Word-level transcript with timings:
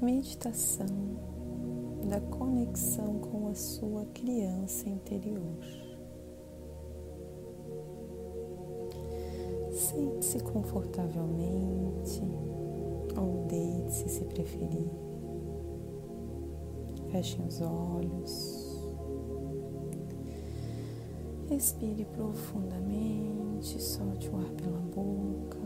meditação 0.00 0.86
da 2.08 2.20
conexão 2.20 3.18
com 3.18 3.48
a 3.48 3.54
sua 3.54 4.04
criança 4.06 4.88
interior. 4.88 5.56
Sente-se 9.72 10.40
confortavelmente 10.40 12.22
ou 13.16 13.46
deite-se 13.46 14.08
se 14.08 14.24
preferir. 14.24 14.90
Fechem 17.10 17.46
os 17.46 17.60
olhos. 17.60 18.66
Respire 21.48 22.04
profundamente, 22.04 23.80
solte 23.80 24.28
o 24.28 24.36
ar 24.36 24.50
pela 24.50 24.80
boca. 24.80 25.58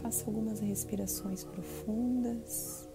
Faça 0.00 0.26
algumas 0.26 0.60
respirações 0.60 1.44
profundas 1.44 2.89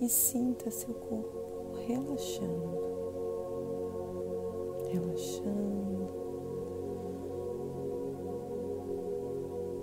e 0.00 0.08
sinta 0.08 0.70
seu 0.70 0.94
corpo 0.94 1.72
relaxando, 1.86 2.78
relaxando. 4.90 6.08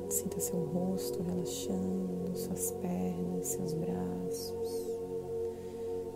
Sinta 0.10 0.40
seu 0.40 0.64
rosto 0.66 1.22
relaxando, 1.22 2.36
suas 2.36 2.72
pernas, 2.72 3.48
seus 3.48 3.74
braços. 3.74 5.00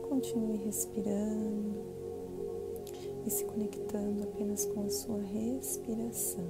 Continue 0.08 0.58
respirando 0.58 1.84
e 3.26 3.30
se 3.30 3.44
conectando 3.44 4.24
apenas 4.24 4.66
com 4.66 4.86
a 4.86 4.90
sua 4.90 5.20
respiração. 5.20 6.48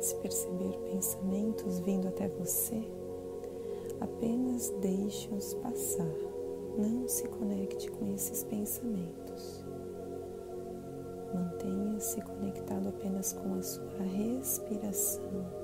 Se 0.00 0.14
perceber 0.16 0.78
pensamentos 0.90 1.78
vindo 1.80 2.08
até 2.08 2.28
você, 2.28 2.99
apenas 4.00 4.70
deixe-os 4.80 5.54
passar. 5.54 6.14
Não 6.76 7.06
se 7.06 7.28
conecte 7.28 7.90
com 7.90 8.06
esses 8.12 8.44
pensamentos. 8.44 9.64
Mantenha-se 11.34 12.20
conectado 12.22 12.88
apenas 12.88 13.32
com 13.32 13.54
a 13.54 13.62
sua 13.62 14.02
respiração. 14.02 15.60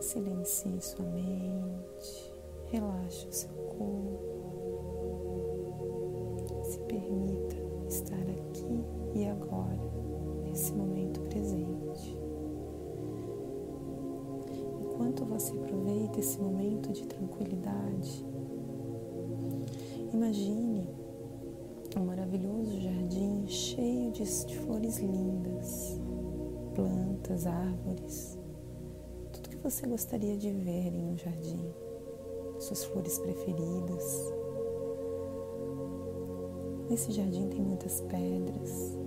Silencie 0.00 0.80
sua 0.80 1.04
mente, 1.04 2.32
relaxe 2.66 3.28
o 3.28 3.32
seu 3.32 3.50
corpo. 3.50 4.59
Você 15.30 15.52
aproveita 15.52 16.18
esse 16.18 16.38
momento 16.40 16.92
de 16.92 17.06
tranquilidade, 17.06 18.26
imagine 20.12 20.88
um 21.96 22.04
maravilhoso 22.04 22.80
jardim 22.80 23.46
cheio 23.46 24.10
de, 24.10 24.26
flores 24.26 24.98
lindas, 24.98 26.00
plantas, 26.74 27.46
árvores, 27.46 28.38
tudo 29.32 29.50
que 29.50 29.56
você 29.56 29.86
gostaria 29.86 30.36
de 30.36 30.50
ver 30.50 30.94
em 30.94 31.04
um 31.04 31.16
jardim, 31.16 31.64
suas 32.58 32.84
flores 32.84 33.18
preferidas. 33.20 34.32
Nesse 36.88 37.12
jardim 37.12 37.48
tem 37.48 37.62
muitas 37.62 38.00
pedras, 38.00 38.98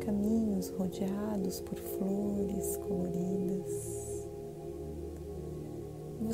caminhos 0.00 0.70
rodeados 0.70 1.60
por 1.60 1.78
flores 1.78 2.78
coloridas. 2.78 3.37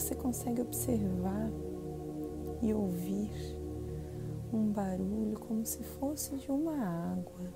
Você 0.05 0.15
consegue 0.15 0.61
observar 0.61 1.51
e 2.61 2.75
ouvir 2.75 3.31
um 4.53 4.71
barulho 4.71 5.39
como 5.41 5.65
se 5.65 5.83
fosse 5.83 6.37
de 6.37 6.53
uma 6.53 6.77
água. 6.77 7.49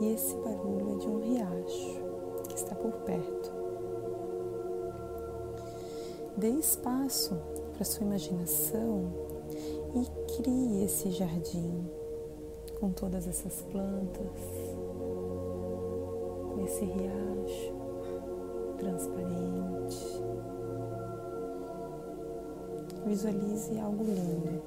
E 0.00 0.12
esse 0.12 0.36
barulho 0.36 0.94
é 0.94 0.98
de 0.98 1.08
um 1.08 1.18
riacho 1.18 2.00
que 2.48 2.54
está 2.54 2.76
por 2.76 2.92
perto. 2.98 3.52
Dê 6.36 6.50
espaço 6.50 7.36
para 7.72 7.84
sua 7.84 8.06
imaginação 8.06 9.10
e 9.96 10.36
crie 10.36 10.84
esse 10.84 11.10
jardim 11.10 11.84
com 12.78 12.92
todas 12.92 13.26
essas 13.26 13.60
plantas, 13.62 14.40
com 16.54 16.64
esse 16.64 16.84
riacho 16.84 17.74
transparente. 18.78 20.59
Visualize 23.06 23.78
algo 23.78 24.04
lindo. 24.04 24.62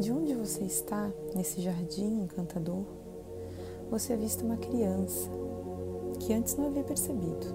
De 0.00 0.10
onde 0.12 0.34
você 0.34 0.64
está, 0.64 1.12
nesse 1.34 1.60
jardim 1.60 2.22
encantador, 2.22 2.84
você 3.90 4.14
avista 4.14 4.44
uma 4.44 4.56
criança 4.56 5.28
que 6.18 6.32
antes 6.32 6.56
não 6.56 6.68
havia 6.68 6.84
percebido. 6.84 7.46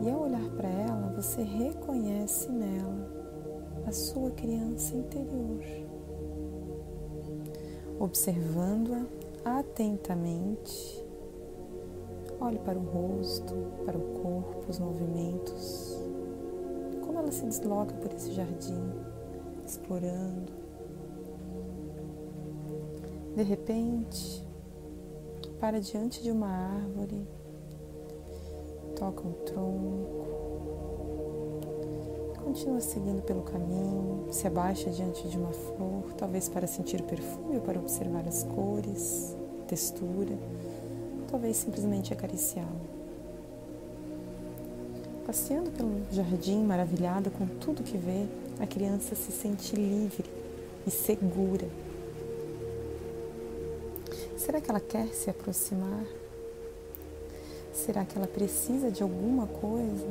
E 0.00 0.10
ao 0.10 0.22
olhar 0.22 0.50
para 0.56 0.68
ela, 0.68 1.12
você 1.14 1.42
reconhece 1.42 2.50
nela 2.50 3.08
a 3.86 3.92
sua 3.92 4.30
criança 4.32 4.96
interior, 4.96 5.62
observando-a 8.00 9.58
atentamente. 9.58 11.04
Olhe 12.40 12.58
para 12.58 12.78
o 12.78 12.82
rosto, 12.82 13.54
para 13.84 13.96
o 13.96 14.00
corpo, 14.22 14.64
os 14.68 14.78
movimentos, 14.80 16.00
como 17.12 17.24
ela 17.24 17.32
se 17.32 17.44
desloca 17.44 17.94
por 17.96 18.10
esse 18.10 18.32
jardim, 18.32 18.90
explorando. 19.66 20.50
De 23.36 23.42
repente, 23.42 24.42
para 25.60 25.78
diante 25.78 26.22
de 26.22 26.30
uma 26.30 26.48
árvore, 26.48 27.26
toca 28.96 29.28
um 29.28 29.32
tronco, 29.44 30.22
Continua 32.42 32.80
seguindo 32.80 33.22
pelo 33.22 33.42
caminho, 33.42 34.26
se 34.30 34.46
abaixa 34.48 34.90
diante 34.90 35.28
de 35.28 35.38
uma 35.38 35.52
flor, 35.52 36.12
talvez 36.18 36.48
para 36.48 36.66
sentir 36.66 37.00
o 37.00 37.04
perfume 37.04 37.54
ou 37.54 37.62
para 37.62 37.78
observar 37.78 38.26
as 38.26 38.42
cores, 38.42 39.36
textura, 39.68 40.36
talvez 41.30 41.56
simplesmente 41.56 42.12
acariciá-la. 42.12 43.01
Passeando 45.26 45.70
pelo 45.70 46.02
jardim, 46.10 46.64
maravilhada 46.64 47.30
com 47.30 47.46
tudo 47.46 47.84
que 47.84 47.96
vê, 47.96 48.26
a 48.60 48.66
criança 48.66 49.14
se 49.14 49.30
sente 49.30 49.76
livre 49.76 50.24
e 50.86 50.90
segura. 50.90 51.68
Será 54.36 54.60
que 54.60 54.68
ela 54.68 54.80
quer 54.80 55.06
se 55.08 55.30
aproximar? 55.30 56.04
Será 57.72 58.04
que 58.04 58.18
ela 58.18 58.26
precisa 58.26 58.90
de 58.90 59.02
alguma 59.02 59.46
coisa? 59.46 60.06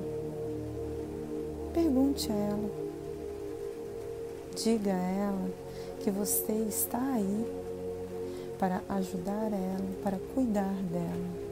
Pergunte 1.74 2.32
a 2.32 2.36
ela. 2.36 2.72
Diga 4.56 4.94
a 4.94 4.98
ela 4.98 5.50
que 6.00 6.10
você 6.10 6.54
está 6.70 7.14
aí 7.14 7.46
para 8.58 8.82
ajudar 8.90 9.52
ela, 9.52 9.88
para 10.04 10.18
cuidar 10.34 10.74
dela. 10.92 11.51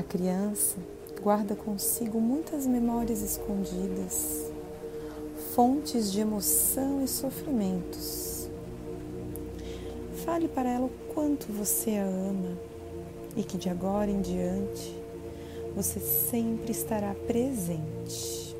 A 0.00 0.02
criança 0.02 0.78
guarda 1.20 1.54
consigo 1.54 2.18
muitas 2.22 2.66
memórias 2.66 3.20
escondidas, 3.20 4.50
fontes 5.54 6.10
de 6.10 6.22
emoção 6.22 7.04
e 7.04 7.06
sofrimentos. 7.06 8.48
Fale 10.24 10.48
para 10.48 10.70
ela 10.70 10.86
o 10.86 11.12
quanto 11.12 11.52
você 11.52 11.98
a 11.98 12.06
ama 12.06 12.56
e 13.36 13.42
que 13.42 13.58
de 13.58 13.68
agora 13.68 14.10
em 14.10 14.22
diante 14.22 14.98
você 15.76 16.00
sempre 16.00 16.72
estará 16.72 17.14
presente. 17.26 18.56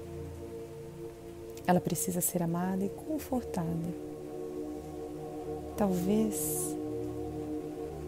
Ela 1.66 1.81
precisa 1.81 2.20
ser 2.20 2.43
amada 2.43 2.84
e 2.84 2.90
confortada. 2.90 3.94
Talvez 5.75 6.76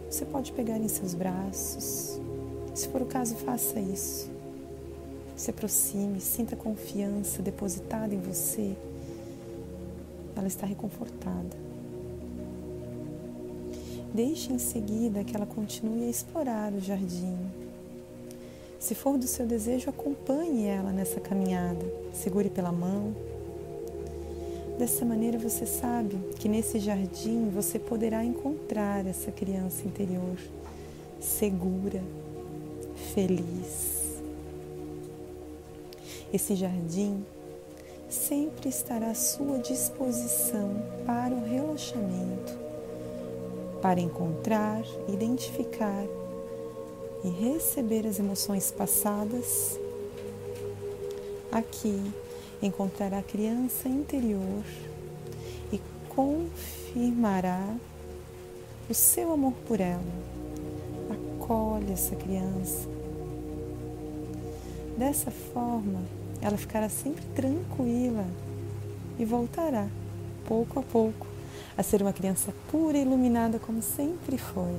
você 0.07 0.23
pode 0.23 0.51
pegar 0.51 0.77
em 0.77 0.87
seus 0.87 1.15
braços. 1.15 2.21
Se 2.73 2.87
for 2.87 3.01
o 3.01 3.05
caso, 3.05 3.35
faça 3.35 3.79
isso. 3.79 4.29
Se 5.35 5.49
aproxime, 5.49 6.19
sinta 6.19 6.55
confiança 6.55 7.41
depositada 7.41 8.13
em 8.13 8.19
você. 8.19 8.75
Ela 10.35 10.47
está 10.47 10.65
reconfortada. 10.65 11.57
Deixe 14.13 14.51
em 14.53 14.59
seguida 14.59 15.23
que 15.23 15.35
ela 15.35 15.45
continue 15.45 16.05
a 16.05 16.09
explorar 16.09 16.71
o 16.73 16.79
jardim, 16.79 17.37
se 18.83 18.93
for 18.93 19.17
do 19.17 19.25
seu 19.25 19.45
desejo, 19.45 19.89
acompanhe 19.89 20.65
ela 20.65 20.91
nessa 20.91 21.17
caminhada. 21.17 21.85
Segure 22.11 22.49
pela 22.49 22.69
mão. 22.69 23.15
Dessa 24.77 25.05
maneira 25.05 25.39
você 25.39 25.65
sabe 25.65 26.17
que 26.37 26.49
nesse 26.49 26.79
jardim 26.79 27.49
você 27.49 27.79
poderá 27.79 28.25
encontrar 28.25 29.07
essa 29.07 29.31
criança 29.31 29.87
interior 29.87 30.35
segura, 31.17 32.03
feliz. 33.13 34.21
Esse 36.33 36.55
jardim 36.55 37.23
sempre 38.09 38.69
estará 38.69 39.11
à 39.11 39.15
sua 39.15 39.59
disposição 39.59 40.81
para 41.05 41.33
o 41.33 41.43
relaxamento, 41.47 42.57
para 43.81 43.99
encontrar, 43.99 44.83
identificar 45.07 46.05
e 47.23 47.29
receber 47.29 48.07
as 48.07 48.19
emoções 48.19 48.71
passadas. 48.71 49.79
Aqui 51.51 52.01
encontrará 52.61 53.19
a 53.19 53.23
criança 53.23 53.87
interior 53.87 54.63
e 55.71 55.79
confirmará 56.09 57.75
o 58.89 58.93
seu 58.93 59.31
amor 59.31 59.53
por 59.67 59.79
ela. 59.79 60.01
Acolhe 61.39 61.91
essa 61.91 62.15
criança. 62.15 62.92
Dessa 64.97 65.31
forma, 65.31 66.01
ela 66.41 66.57
ficará 66.57 66.87
sempre 66.87 67.23
tranquila 67.35 68.25
e 69.17 69.25
voltará, 69.25 69.87
pouco 70.47 70.79
a 70.79 70.83
pouco, 70.83 71.25
a 71.77 71.81
ser 71.81 72.01
uma 72.01 72.13
criança 72.13 72.53
pura 72.69 72.97
e 72.97 73.01
iluminada 73.01 73.57
como 73.57 73.81
sempre 73.81 74.37
foi. 74.37 74.75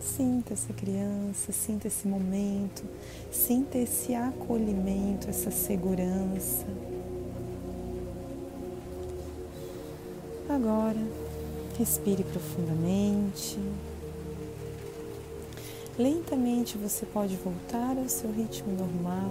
Sinta 0.00 0.54
essa 0.54 0.72
criança, 0.72 1.52
sinta 1.52 1.88
esse 1.88 2.08
momento, 2.08 2.84
sinta 3.30 3.76
esse 3.76 4.14
acolhimento, 4.14 5.28
essa 5.28 5.50
segurança. 5.50 6.64
Agora, 10.48 10.96
respire 11.76 12.24
profundamente. 12.24 13.58
Lentamente 15.98 16.76
você 16.76 17.06
pode 17.06 17.36
voltar 17.36 17.96
ao 17.96 18.06
seu 18.06 18.30
ritmo 18.30 18.70
normal. 18.74 19.30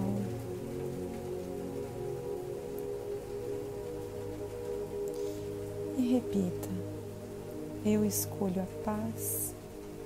E 5.96 6.12
repita: 6.12 6.68
Eu 7.84 8.04
escolho 8.04 8.62
a 8.62 8.84
paz 8.84 9.54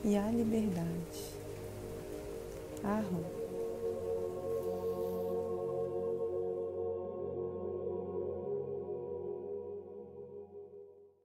e 0.05 0.19
a 0.19 0.31
liberdade. 0.31 1.41
Arro. 2.85 3.40